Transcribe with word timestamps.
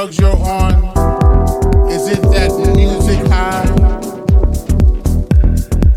drugs 0.00 0.18
you're 0.18 0.48
on? 0.48 0.72
Is 1.90 2.08
it 2.08 2.22
that 2.22 2.50
music 2.74 3.18
high? 3.26 3.64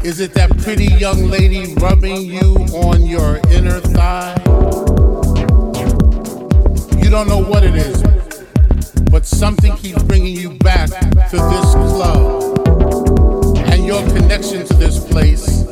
Is 0.04 0.20
it 0.20 0.34
that 0.34 0.50
pretty 0.58 0.88
young 0.96 1.30
lady 1.30 1.74
rubbing 1.76 2.26
you 2.26 2.56
on 2.74 3.06
your 3.06 3.40
inner 3.50 3.80
thigh? 3.80 4.36
You 7.02 7.10
don't 7.10 7.30
know 7.30 7.42
what 7.42 7.64
it 7.64 7.76
is, 7.76 8.04
but 9.10 9.26
something 9.26 9.74
keeps 9.78 10.04
bringing 10.04 10.36
you 10.36 10.50
back 10.50 10.90
to 10.90 11.38
this 11.38 11.72
club. 11.72 12.60
And 13.70 13.86
your 13.86 14.06
connection 14.10 14.66
to 14.66 14.74
this 14.74 15.00
place 15.00 15.66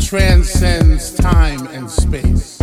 transcends 0.00 1.14
time 1.14 1.68
and 1.68 1.88
space. 1.88 2.55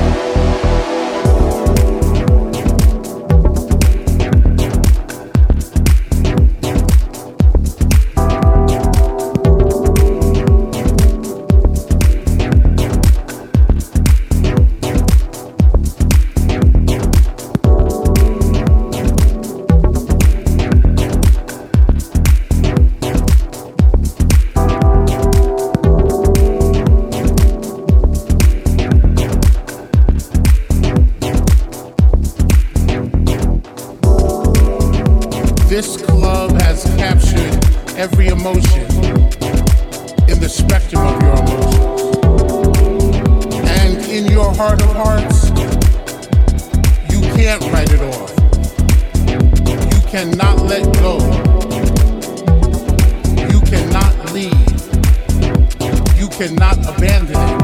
cannot 56.48 56.78
abandon 56.80 57.38
it 57.38 57.58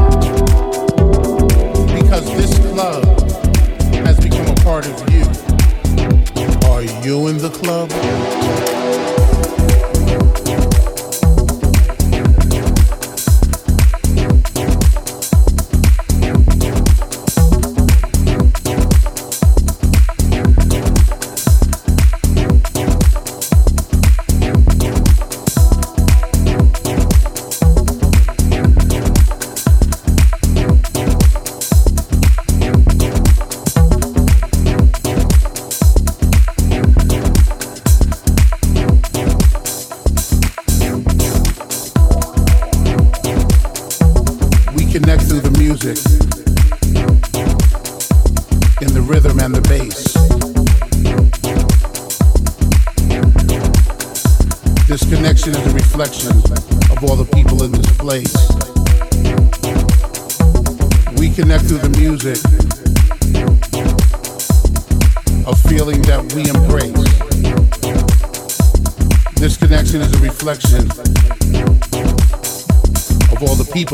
because 2.02 2.26
this 2.32 2.58
club 2.60 3.04
has 4.06 4.18
become 4.22 4.48
a 4.48 4.56
part 4.64 4.88
of 4.88 5.14
you. 5.14 5.24
Are 6.70 6.84
you 7.06 7.28
in 7.28 7.40
the 7.40 7.50
club? 7.50 8.79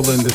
Poland 0.05 0.34